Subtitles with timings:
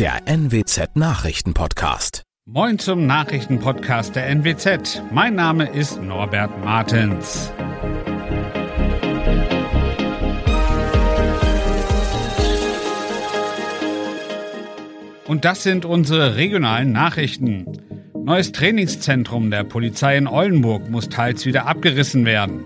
[0.00, 2.22] der NWZ Nachrichtenpodcast.
[2.46, 5.02] Moin zum Nachrichtenpodcast der NWZ.
[5.12, 7.52] Mein Name ist Norbert Martens.
[15.26, 17.66] Und das sind unsere regionalen Nachrichten.
[18.14, 22.64] Neues Trainingszentrum der Polizei in Oldenburg muss teils wieder abgerissen werden.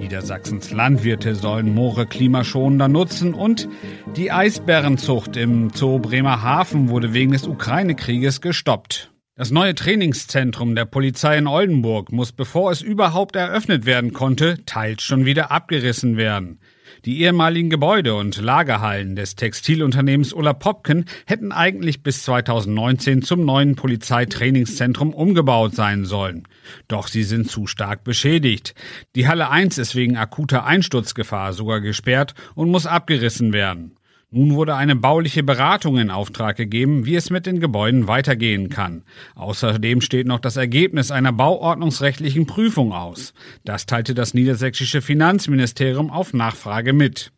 [0.00, 3.68] Niedersachsens Landwirte sollen Moore klimaschonender nutzen und
[4.16, 9.12] die Eisbärenzucht im Zoo Bremerhaven wurde wegen des Ukraine-Krieges gestoppt.
[9.36, 15.02] Das neue Trainingszentrum der Polizei in Oldenburg muss, bevor es überhaupt eröffnet werden konnte, teils
[15.02, 16.60] schon wieder abgerissen werden.
[17.04, 23.76] Die ehemaligen Gebäude und Lagerhallen des Textilunternehmens Ulla Popken hätten eigentlich bis 2019 zum neuen
[23.76, 26.48] Polizeitrainingszentrum umgebaut sein sollen.
[26.88, 28.74] Doch sie sind zu stark beschädigt.
[29.14, 33.96] Die Halle 1 ist wegen akuter Einsturzgefahr sogar gesperrt und muss abgerissen werden.
[34.32, 39.02] Nun wurde eine bauliche Beratung in Auftrag gegeben, wie es mit den Gebäuden weitergehen kann.
[39.34, 43.34] Außerdem steht noch das Ergebnis einer bauordnungsrechtlichen Prüfung aus.
[43.64, 47.32] Das teilte das niedersächsische Finanzministerium auf Nachfrage mit.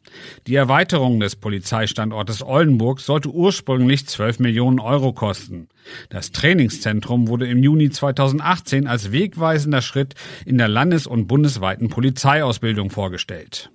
[0.47, 5.69] Die Erweiterung des Polizeistandortes Oldenburg sollte ursprünglich 12 Millionen Euro kosten.
[6.11, 12.91] Das Trainingszentrum wurde im Juni 2018 als wegweisender Schritt in der landes- und bundesweiten Polizeiausbildung
[12.91, 13.71] vorgestellt.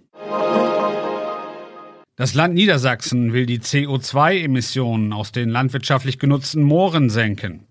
[2.20, 7.68] Das Land Niedersachsen will die CO2-Emissionen aus den landwirtschaftlich genutzten Mooren senken.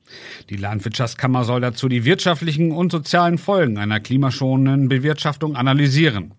[0.51, 6.35] Die Landwirtschaftskammer soll dazu die wirtschaftlichen und sozialen Folgen einer klimaschonenden Bewirtschaftung analysieren.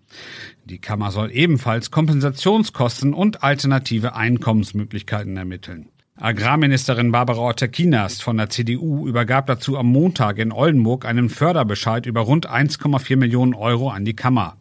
[0.63, 5.89] Die Kammer soll ebenfalls Kompensationskosten und alternative Einkommensmöglichkeiten ermitteln.
[6.15, 12.21] Agrarministerin Barbara Otter-Kienast von der CDU übergab dazu am Montag in Oldenburg einen Förderbescheid über
[12.21, 14.56] rund 1,4 Millionen Euro an die Kammer.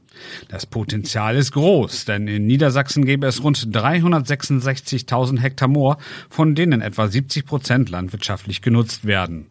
[0.48, 5.98] Das Potenzial ist groß, denn in Niedersachsen gäbe es rund 366.000 Hektar Moor,
[6.30, 9.50] von denen etwa 70 Prozent landwirtschaftlich genutzt werden.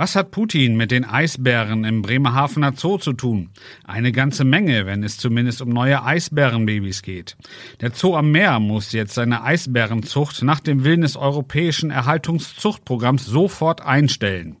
[0.00, 3.50] Was hat Putin mit den Eisbären im Bremerhavener Zoo zu tun?
[3.84, 7.36] Eine ganze Menge, wenn es zumindest um neue Eisbärenbabys geht.
[7.82, 13.82] Der Zoo am Meer muss jetzt seine Eisbärenzucht nach dem Willen des europäischen Erhaltungszuchtprogramms sofort
[13.82, 14.56] einstellen.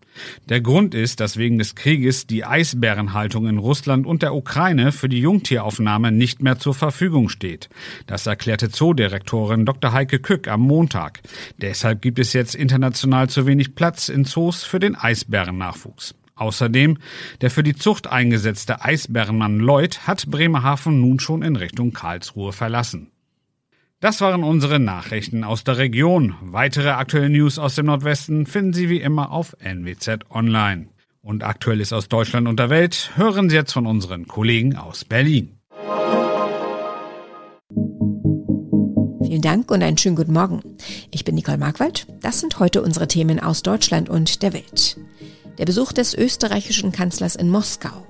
[0.48, 5.08] Der Grund ist, dass wegen des Krieges die Eisbärenhaltung in Russland und der Ukraine für
[5.08, 7.68] die Jungtieraufnahme nicht mehr zur Verfügung steht.
[8.06, 9.92] Das erklärte Zoodirektorin Dr.
[9.92, 11.20] Heike Kück am Montag.
[11.58, 16.14] Deshalb gibt es jetzt international zu wenig Platz in Zoos für den Eisbärennachwuchs.
[16.34, 16.96] Außerdem,
[17.42, 23.10] der für die Zucht eingesetzte Eisbärenmann Lloyd hat Bremerhaven nun schon in Richtung Karlsruhe verlassen.
[24.02, 26.34] Das waren unsere Nachrichten aus der Region.
[26.40, 30.88] Weitere aktuelle News aus dem Nordwesten finden Sie wie immer auf NWZ Online.
[31.20, 35.58] Und Aktuelles aus Deutschland und der Welt hören Sie jetzt von unseren Kollegen aus Berlin.
[39.22, 40.62] Vielen Dank und einen schönen guten Morgen.
[41.10, 42.06] Ich bin Nicole Markwald.
[42.22, 44.96] Das sind heute unsere Themen aus Deutschland und der Welt.
[45.58, 48.06] Der Besuch des österreichischen Kanzlers in Moskau.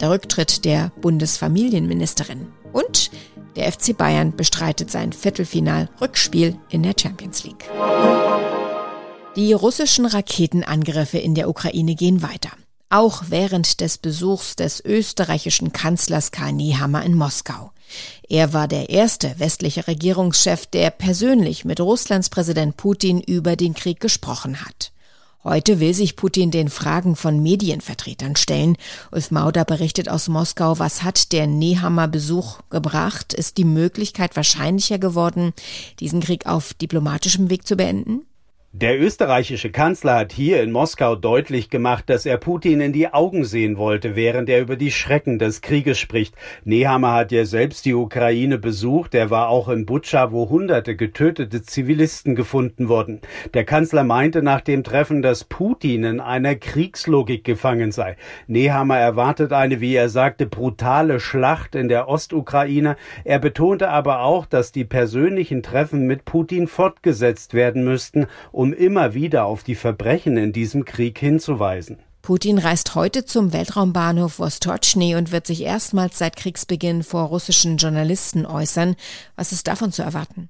[0.00, 2.46] Der Rücktritt der Bundesfamilienministerin.
[2.72, 3.10] Und
[3.56, 7.70] der FC Bayern bestreitet sein Viertelfinal-Rückspiel in der Champions League.
[9.36, 12.50] Die russischen Raketenangriffe in der Ukraine gehen weiter.
[12.88, 17.72] Auch während des Besuchs des österreichischen Kanzlers Karl Nehammer in Moskau.
[18.28, 24.00] Er war der erste westliche Regierungschef, der persönlich mit Russlands Präsident Putin über den Krieg
[24.00, 24.92] gesprochen hat.
[25.44, 28.78] Heute will sich Putin den Fragen von Medienvertretern stellen.
[29.12, 33.34] Ulf Mauder berichtet aus Moskau, was hat der Nehammer Besuch gebracht?
[33.34, 35.52] Ist die Möglichkeit wahrscheinlicher geworden,
[36.00, 38.22] diesen Krieg auf diplomatischem Weg zu beenden?
[38.76, 43.44] Der österreichische Kanzler hat hier in Moskau deutlich gemacht, dass er Putin in die Augen
[43.44, 46.34] sehen wollte, während er über die Schrecken des Krieges spricht.
[46.64, 49.14] Nehammer hat ja selbst die Ukraine besucht.
[49.14, 53.20] Er war auch in Butscha, wo hunderte getötete Zivilisten gefunden wurden.
[53.54, 58.16] Der Kanzler meinte nach dem Treffen, dass Putin in einer Kriegslogik gefangen sei.
[58.48, 62.96] Nehammer erwartet eine, wie er sagte, brutale Schlacht in der Ostukraine.
[63.22, 69.14] Er betonte aber auch, dass die persönlichen Treffen mit Putin fortgesetzt werden müssten, um immer
[69.14, 71.98] wieder auf die Verbrechen in diesem Krieg hinzuweisen.
[72.22, 78.46] Putin reist heute zum Weltraumbahnhof Vostochny und wird sich erstmals seit Kriegsbeginn vor russischen Journalisten
[78.46, 78.96] äußern.
[79.36, 80.48] Was ist davon zu erwarten?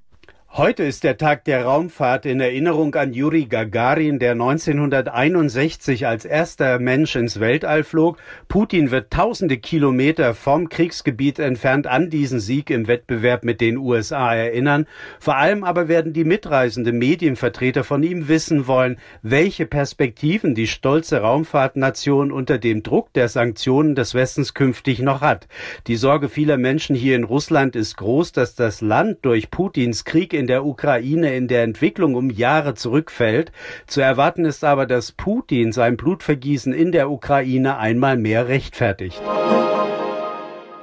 [0.57, 6.79] Heute ist der Tag der Raumfahrt in Erinnerung an Juri Gagarin, der 1961 als erster
[6.79, 8.19] Mensch ins Weltall flog.
[8.47, 14.33] Putin wird tausende Kilometer vom Kriegsgebiet entfernt an diesen Sieg im Wettbewerb mit den USA
[14.33, 14.87] erinnern.
[15.19, 21.19] Vor allem aber werden die mitreisende Medienvertreter von ihm wissen wollen, welche Perspektiven die stolze
[21.19, 25.49] Raumfahrtnation unter dem Druck der Sanktionen des Westens künftig noch hat.
[25.89, 30.33] Die Sorge vieler Menschen hier in Russland ist groß, dass das Land durch Putins Krieg
[30.33, 33.51] in in der Ukraine in der Entwicklung um Jahre zurückfällt.
[33.87, 39.23] Zu erwarten ist aber, dass Putin sein Blutvergießen in der Ukraine einmal mehr rechtfertigt.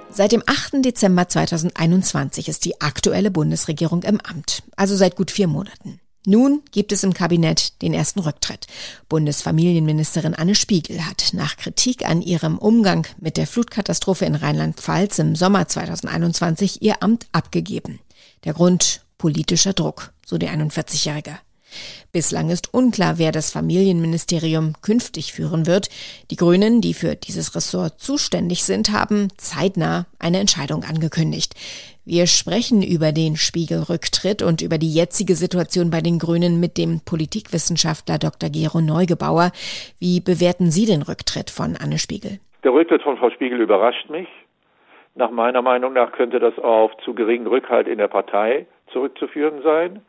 [0.09, 0.83] Seit dem 8.
[0.83, 5.99] Dezember 2021 ist die aktuelle Bundesregierung im Amt, also seit gut vier Monaten.
[6.25, 8.65] Nun gibt es im Kabinett den ersten Rücktritt.
[9.09, 15.35] Bundesfamilienministerin Anne Spiegel hat nach Kritik an ihrem Umgang mit der Flutkatastrophe in Rheinland-Pfalz im
[15.35, 17.99] Sommer 2021 ihr Amt abgegeben.
[18.43, 21.37] Der Grund politischer Druck, so die 41-Jährige.
[22.11, 25.89] Bislang ist unklar, wer das Familienministerium künftig führen wird.
[26.31, 31.53] Die Grünen, die für dieses Ressort zuständig sind, haben zeitnah eine Entscheidung angekündigt.
[32.03, 36.99] Wir sprechen über den Spiegelrücktritt und über die jetzige Situation bei den Grünen mit dem
[37.05, 38.49] Politikwissenschaftler Dr.
[38.49, 39.51] Gero Neugebauer.
[39.99, 42.39] Wie bewerten Sie den Rücktritt von Anne Spiegel?
[42.63, 44.27] Der Rücktritt von Frau Spiegel überrascht mich.
[45.13, 50.01] Nach meiner Meinung nach könnte das auf zu geringen Rückhalt in der Partei zurückzuführen sein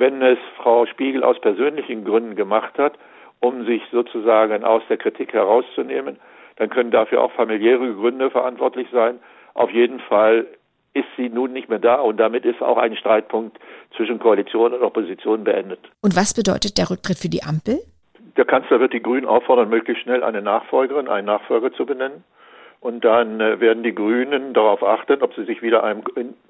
[0.00, 2.94] wenn es Frau Spiegel aus persönlichen Gründen gemacht hat,
[3.40, 6.18] um sich sozusagen aus der Kritik herauszunehmen,
[6.56, 9.18] dann können dafür auch familiäre Gründe verantwortlich sein.
[9.54, 10.46] Auf jeden Fall
[10.94, 13.58] ist sie nun nicht mehr da und damit ist auch ein Streitpunkt
[13.96, 15.80] zwischen Koalition und Opposition beendet.
[16.02, 17.78] Und was bedeutet der Rücktritt für die Ampel?
[18.36, 22.24] Der Kanzler wird die Grünen auffordern, möglichst schnell eine Nachfolgerin, einen Nachfolger zu benennen.
[22.80, 26.02] Und dann äh, werden die Grünen darauf achten, ob sie sich wieder einem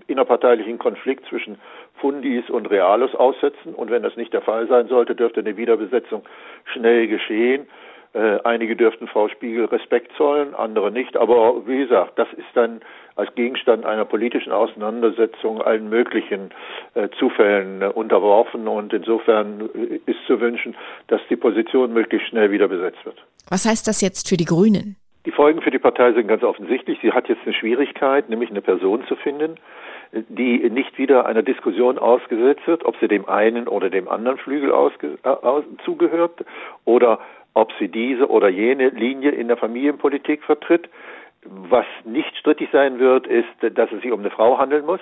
[0.06, 1.58] innerparteilichen Konflikt zwischen
[1.94, 3.74] Fundis und Realos aussetzen.
[3.74, 6.22] Und wenn das nicht der Fall sein sollte, dürfte eine Wiederbesetzung
[6.64, 7.66] schnell geschehen.
[8.12, 11.16] Äh, einige dürften Frau Spiegel Respekt zollen, andere nicht.
[11.16, 12.80] Aber wie gesagt, das ist dann
[13.16, 16.50] als Gegenstand einer politischen Auseinandersetzung allen möglichen
[16.94, 18.68] äh, Zufällen unterworfen.
[18.68, 19.68] Und insofern
[20.06, 20.76] ist zu wünschen,
[21.08, 23.16] dass die Position möglichst schnell wieder besetzt wird.
[23.48, 24.99] Was heißt das jetzt für die Grünen?
[25.26, 26.98] Die Folgen für die Partei sind ganz offensichtlich.
[27.02, 29.56] Sie hat jetzt eine Schwierigkeit, nämlich eine Person zu finden,
[30.12, 34.70] die nicht wieder einer Diskussion ausgesetzt wird, ob sie dem einen oder dem anderen Flügel
[34.70, 36.44] äh, zugehört
[36.84, 37.20] oder
[37.52, 40.88] ob sie diese oder jene Linie in der Familienpolitik vertritt.
[41.44, 45.00] Was nicht strittig sein wird, ist, dass es sich um eine Frau handeln muss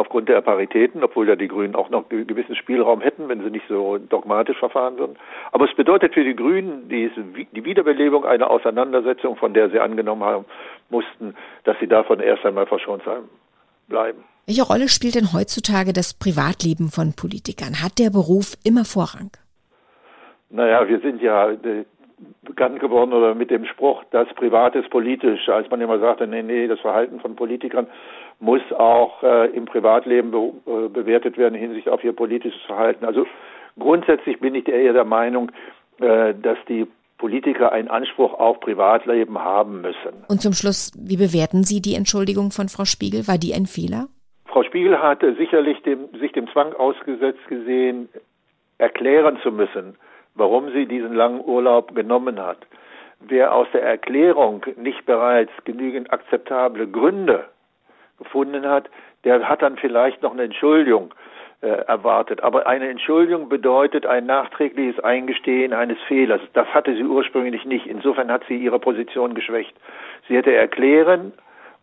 [0.00, 3.66] aufgrund der Paritäten, obwohl ja die Grünen auch noch gewissen Spielraum hätten, wenn sie nicht
[3.68, 5.16] so dogmatisch verfahren würden.
[5.52, 7.10] Aber es bedeutet für die Grünen die,
[7.52, 10.46] die Wiederbelebung einer Auseinandersetzung, von der sie angenommen haben
[10.88, 13.22] mussten, dass sie davon erst einmal verschont sein
[13.88, 14.24] bleiben.
[14.46, 17.82] Welche Rolle spielt denn heutzutage das Privatleben von Politikern?
[17.82, 19.30] Hat der Beruf immer Vorrang?
[20.48, 21.84] Naja, wir sind ja äh,
[22.42, 26.42] bekannt geworden oder mit dem Spruch, das Privat ist politisch, als man immer sagte, nee,
[26.42, 27.86] nee, das Verhalten von Politikern
[28.40, 33.04] muss auch äh, im Privatleben be äh, bewertet werden hinsichtlich auf ihr politisches Verhalten.
[33.04, 33.26] Also
[33.78, 35.52] grundsätzlich bin ich eher der Meinung,
[36.00, 36.86] äh, dass die
[37.18, 40.24] Politiker einen Anspruch auf Privatleben haben müssen.
[40.28, 43.28] Und zum Schluss, wie bewerten Sie die Entschuldigung von Frau Spiegel?
[43.28, 44.08] War die ein Fehler?
[44.46, 48.08] Frau Spiegel hatte sicherlich dem, sich dem Zwang ausgesetzt gesehen,
[48.78, 49.96] erklären zu müssen,
[50.34, 52.66] warum sie diesen langen Urlaub genommen hat.
[53.20, 57.49] Wer aus der Erklärung nicht bereits genügend akzeptable Gründe
[58.20, 58.88] gefunden hat,
[59.24, 61.12] der hat dann vielleicht noch eine Entschuldigung
[61.62, 62.42] äh, erwartet.
[62.42, 66.40] Aber eine Entschuldigung bedeutet ein nachträgliches Eingestehen eines Fehlers.
[66.52, 67.86] Das hatte sie ursprünglich nicht.
[67.86, 69.74] Insofern hat sie ihre Position geschwächt.
[70.28, 71.32] Sie hätte erklären,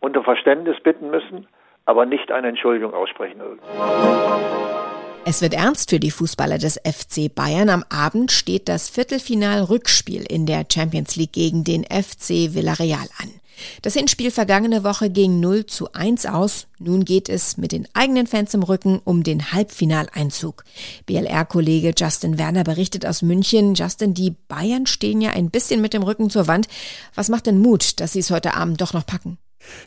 [0.00, 1.46] unter Verständnis bitten müssen,
[1.84, 3.40] aber nicht eine Entschuldigung aussprechen.
[5.24, 7.68] Es wird ernst für die Fußballer des FC Bayern.
[7.68, 13.28] Am Abend steht das Viertelfinal-Rückspiel in der Champions League gegen den FC Villarreal an.
[13.82, 16.66] Das Hinspiel vergangene Woche ging 0 zu 1 aus.
[16.78, 20.64] Nun geht es mit den eigenen Fans im Rücken um den Halbfinaleinzug.
[21.06, 23.74] BLR-Kollege Justin Werner berichtet aus München.
[23.74, 26.68] Justin, die Bayern stehen ja ein bisschen mit dem Rücken zur Wand.
[27.14, 29.38] Was macht denn Mut, dass sie es heute Abend doch noch packen?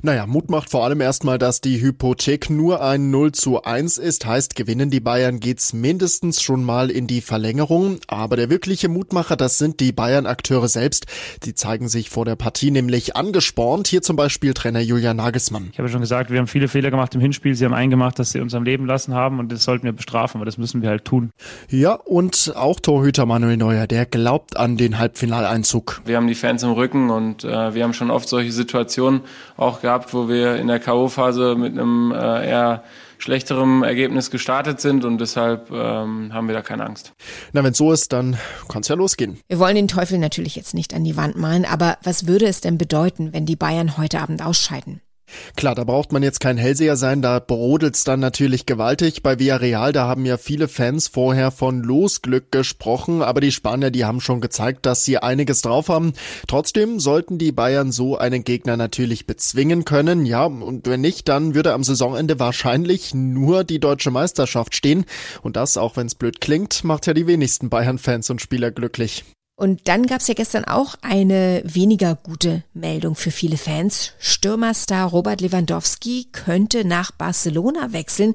[0.01, 4.25] Naja, Mut macht vor allem erstmal, dass die Hypothek nur ein 0 zu 1 ist.
[4.25, 8.00] Heißt, gewinnen die Bayern geht's mindestens schon mal in die Verlängerung.
[8.08, 11.06] Aber der wirkliche Mutmacher, das sind die Bayern-Akteure selbst.
[11.44, 13.88] Die zeigen sich vor der Partie nämlich angespornt.
[13.88, 15.70] Hier zum Beispiel Trainer Julian Nagelsmann.
[15.72, 17.56] Ich habe schon gesagt, wir haben viele Fehler gemacht im Hinspiel.
[17.56, 20.38] Sie haben eingemacht, dass sie uns am Leben lassen haben und das sollten wir bestrafen,
[20.38, 21.32] aber das müssen wir halt tun.
[21.70, 26.01] Ja, und auch Torhüter Manuel Neuer, der glaubt an den Halbfinaleinzug.
[26.06, 29.22] Wir haben die Fans im Rücken und äh, wir haben schon oft solche Situationen
[29.62, 32.84] auch gehabt, wo wir in der K.O.-Phase mit einem äh, eher
[33.20, 37.13] schlechterem Ergebnis gestartet sind und deshalb ähm, haben wir da keine Angst.
[37.53, 38.38] Na, wenn so ist, dann
[38.68, 39.39] kann es ja losgehen.
[39.48, 42.62] Wir wollen den Teufel natürlich jetzt nicht an die Wand malen, aber was würde es
[42.62, 45.01] denn bedeuten, wenn die Bayern heute Abend ausscheiden?
[45.56, 49.24] Klar, da braucht man jetzt kein Hellseher sein, da brodelt's dann natürlich gewaltig.
[49.24, 54.06] Bei Villarreal, da haben ja viele Fans vorher von Losglück gesprochen, aber die Spanier, die
[54.06, 56.14] haben schon gezeigt, dass sie einiges drauf haben.
[56.48, 60.26] Trotzdem sollten die Bayern so einen Gegner natürlich bezwingen können.
[60.26, 65.06] Ja, und wenn nicht, dann würde am Saisonende wahrscheinlich nur die deutsche Meisterschaft stehen.
[65.42, 69.24] Und das, auch wenn's blöd klingt, macht ja die wenigsten Bayern-Fans und Spieler glücklich.
[69.62, 74.13] Und dann gab es ja gestern auch eine weniger gute Meldung für viele Fans.
[74.18, 78.34] Stürmerstar Robert Lewandowski könnte nach Barcelona wechseln.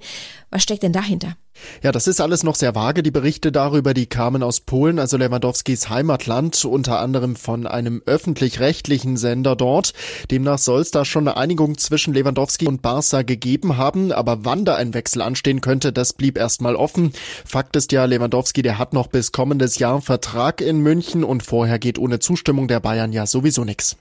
[0.50, 1.36] Was steckt denn dahinter?
[1.82, 3.02] Ja, das ist alles noch sehr vage.
[3.02, 9.16] Die Berichte darüber, die kamen aus Polen, also Lewandowskis Heimatland, unter anderem von einem öffentlich-rechtlichen
[9.16, 9.92] Sender dort.
[10.30, 14.64] Demnach soll es da schon eine Einigung zwischen Lewandowski und Barca gegeben haben, aber wann
[14.64, 17.12] da ein Wechsel anstehen könnte, das blieb erstmal offen.
[17.44, 21.78] Fakt ist ja, Lewandowski, der hat noch bis kommendes Jahr Vertrag in München und vorher
[21.78, 23.96] geht ohne Zustimmung der Bayern ja sowieso nichts.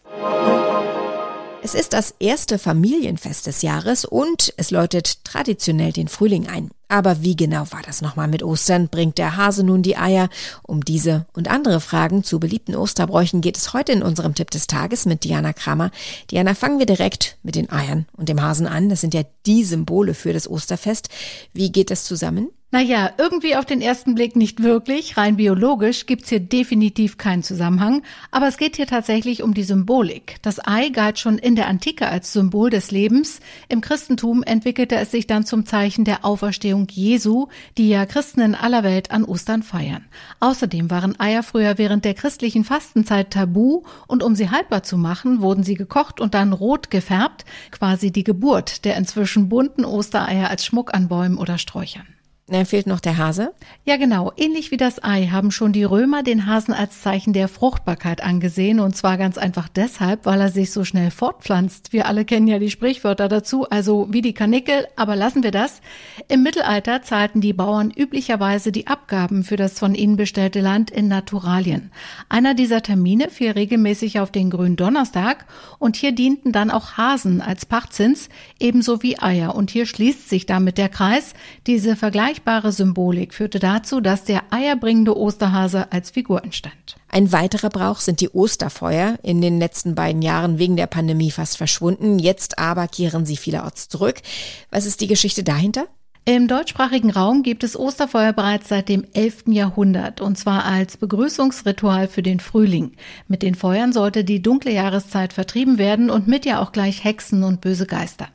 [1.64, 6.70] Es ist das erste Familienfest des Jahres und es läutet traditionell den Frühling ein.
[6.88, 8.90] Aber wie genau war das nochmal mit Ostern?
[8.90, 10.30] Bringt der Hase nun die Eier?
[10.62, 14.68] Um diese und andere Fragen zu beliebten Osterbräuchen geht es heute in unserem Tipp des
[14.68, 15.90] Tages mit Diana Kramer.
[16.30, 18.90] Diana, fangen wir direkt mit den Eiern und dem Hasen an.
[18.90, 21.10] Das sind ja die Symbole für das Osterfest.
[21.54, 22.50] Wie geht das zusammen?
[22.76, 25.16] Naja, irgendwie auf den ersten Blick nicht wirklich.
[25.16, 28.04] Rein biologisch gibt's hier definitiv keinen Zusammenhang.
[28.32, 30.36] Aber es geht hier tatsächlich um die Symbolik.
[30.42, 33.40] Das Ei galt schon in der Antike als Symbol des Lebens.
[33.70, 38.56] Im Christentum entwickelte es sich dann zum Zeichen der Auferstehung Jesu, die ja Christen in
[38.56, 40.04] aller Welt an Ostern feiern.
[40.42, 45.40] Außerdem waren Eier früher während der christlichen Fastenzeit tabu und um sie haltbar zu machen,
[45.40, 47.46] wurden sie gekocht und dann rot gefärbt.
[47.72, 52.15] Quasi die Geburt der inzwischen bunten Ostereier als Schmuck an Bäumen oder Sträuchern.
[52.48, 53.54] Da fehlt noch der Hase?
[53.86, 54.32] Ja, genau.
[54.38, 58.80] Ähnlich wie das Ei haben schon die Römer den Hasen als Zeichen der Fruchtbarkeit angesehen.
[58.80, 61.92] Und zwar ganz einfach deshalb, weil er sich so schnell fortpflanzt.
[61.92, 65.82] Wir alle kennen ja die Sprichwörter dazu, also wie die Kanickel, aber lassen wir das.
[66.28, 71.08] Im Mittelalter zahlten die Bauern üblicherweise die Abgaben für das von ihnen bestellte Land in
[71.08, 71.90] Naturalien.
[72.30, 75.48] Einer dieser Termine fiel regelmäßig auf den grünen Donnerstag
[75.80, 79.56] und hier dienten dann auch Hasen als Pachtzins, ebenso wie Eier.
[79.56, 81.34] Und hier schließt sich damit der Kreis.
[81.66, 86.98] Diese Vergleich vergleichbare Symbolik führte dazu, dass der eierbringende Osterhase als Figur entstand.
[87.08, 91.58] Ein weiterer Brauch sind die Osterfeuer, in den letzten beiden Jahren wegen der Pandemie fast
[91.58, 92.20] verschwunden.
[92.20, 94.22] Jetzt aber kehren sie vielerorts zurück.
[94.70, 95.88] Was ist die Geschichte dahinter?
[96.28, 99.44] Im deutschsprachigen Raum gibt es Osterfeuer bereits seit dem 11.
[99.46, 102.94] Jahrhundert und zwar als Begrüßungsritual für den Frühling.
[103.28, 107.44] Mit den Feuern sollte die dunkle Jahreszeit vertrieben werden und mit ihr auch gleich Hexen
[107.44, 108.28] und böse Geister.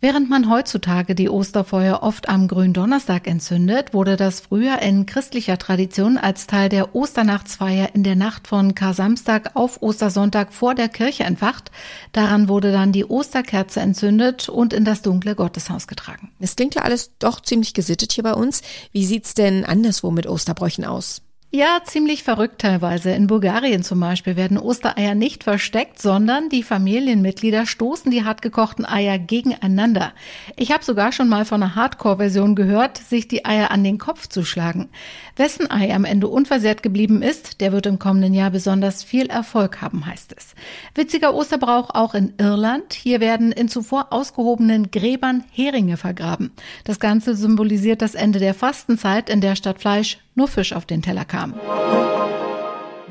[0.00, 6.18] Während man heutzutage die Osterfeuer oft am Gründonnerstag entzündet, wurde das früher in christlicher Tradition
[6.18, 11.70] als Teil der Osternachtsfeier in der Nacht von Kar-Samstag auf Ostersonntag vor der Kirche entfacht.
[12.12, 16.30] Daran wurde dann die Osterkerze entzündet und in das dunkle Gotteshaus getragen.
[16.38, 18.62] Das klingt ja alles doch ziemlich gesittet hier bei uns.
[18.92, 21.22] Wie sieht's denn anderswo mit Osterbräuchen aus?
[21.50, 23.12] Ja, ziemlich verrückt teilweise.
[23.12, 29.18] In Bulgarien zum Beispiel werden Ostereier nicht versteckt, sondern die Familienmitglieder stoßen die hartgekochten Eier
[29.18, 30.12] gegeneinander.
[30.56, 34.26] Ich habe sogar schon mal von einer Hardcore-Version gehört, sich die Eier an den Kopf
[34.26, 34.90] zu schlagen.
[35.36, 39.80] Wessen Ei am Ende unversehrt geblieben ist, der wird im kommenden Jahr besonders viel Erfolg
[39.80, 40.54] haben, heißt es.
[40.94, 42.92] Witziger Osterbrauch auch in Irland.
[42.92, 46.50] Hier werden in zuvor ausgehobenen Gräbern Heringe vergraben.
[46.84, 51.02] Das Ganze symbolisiert das Ende der Fastenzeit, in der statt Fleisch nur Fisch auf den
[51.02, 51.54] Teller kam.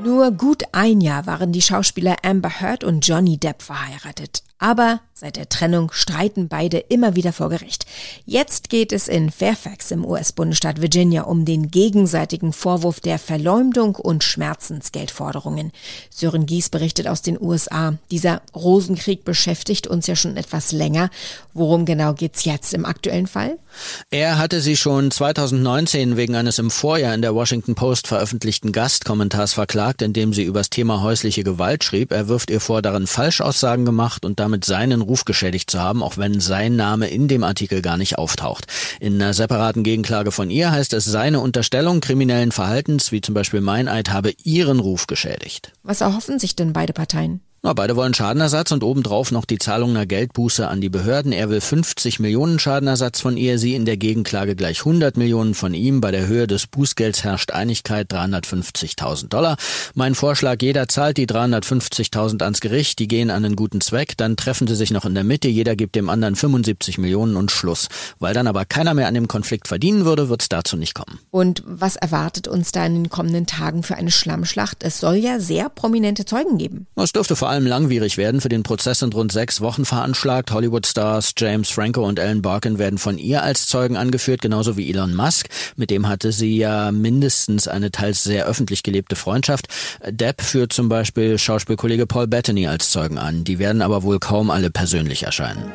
[0.03, 4.43] Nur gut ein Jahr waren die Schauspieler Amber Heard und Johnny Depp verheiratet.
[4.59, 7.85] Aber seit der Trennung streiten beide immer wieder vor Gericht.
[8.25, 14.23] Jetzt geht es in Fairfax im US-Bundesstaat Virginia um den gegenseitigen Vorwurf der Verleumdung und
[14.23, 15.71] Schmerzensgeldforderungen.
[16.09, 17.95] Sören Gies berichtet aus den USA.
[18.11, 21.09] Dieser Rosenkrieg beschäftigt uns ja schon etwas länger.
[21.53, 23.57] Worum genau geht's jetzt im aktuellen Fall?
[24.11, 29.53] Er hatte sie schon 2019 wegen eines im Vorjahr in der Washington Post veröffentlichten Gastkommentars
[29.53, 32.11] verklagt, in dem sie übers Thema häusliche Gewalt schrieb.
[32.11, 36.17] Er wirft ihr vor, darin Falschaussagen gemacht und damit seinen Ruf geschädigt zu haben, auch
[36.17, 38.65] wenn sein Name in dem Artikel gar nicht auftaucht.
[39.01, 43.59] In einer separaten Gegenklage von ihr heißt es, seine Unterstellung kriminellen Verhaltens, wie zum Beispiel
[43.59, 45.73] Meineid, habe ihren Ruf geschädigt.
[45.83, 47.41] Was erhoffen sich denn beide Parteien?
[47.67, 51.33] Na, beide wollen Schadenersatz und obendrauf noch die Zahlung einer Geldbuße an die Behörden.
[51.33, 55.73] Er will 50 Millionen Schadenersatz von ihr, sie in der Gegenklage gleich 100 Millionen von
[55.73, 55.99] ihm.
[55.99, 59.57] Bei der Höhe des Bußgelds herrscht Einigkeit 350.000 Dollar.
[59.95, 64.37] Mein Vorschlag, jeder zahlt die 350.000 ans Gericht, die gehen an einen guten Zweck, dann
[64.37, 67.89] treffen sie sich noch in der Mitte, jeder gibt dem anderen 75 Millionen und Schluss.
[68.17, 71.19] Weil dann aber keiner mehr an dem Konflikt verdienen würde, wird es dazu nicht kommen.
[71.31, 74.85] Und was erwartet uns da in den kommenden Tagen für eine Schlammschlacht?
[74.85, 76.87] Es soll ja sehr prominente Zeugen geben.
[76.95, 78.39] Es dürfte vor allem allem langwierig werden.
[78.39, 80.51] Für den Prozess sind rund sechs Wochen veranschlagt.
[80.51, 85.15] Hollywood-Stars James Franco und Ellen Barkin werden von ihr als Zeugen angeführt, genauso wie Elon
[85.15, 85.47] Musk.
[85.75, 89.67] Mit dem hatte sie ja mindestens eine teils sehr öffentlich gelebte Freundschaft.
[90.07, 93.43] Depp führt zum Beispiel Schauspielkollege Paul Bettany als Zeugen an.
[93.43, 95.71] Die werden aber wohl kaum alle persönlich erscheinen.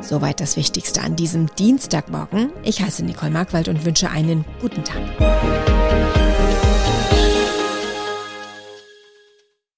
[0.00, 2.50] Soweit das Wichtigste an diesem Dienstagmorgen.
[2.64, 6.21] Ich heiße Nicole Markwald und wünsche einen guten Tag.